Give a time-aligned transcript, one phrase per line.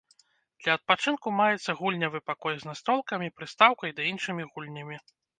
[0.61, 4.97] Для адпачынку маецца гульнявы пакой з настолкамі, прыстаўкай ды іншымі гульнямі.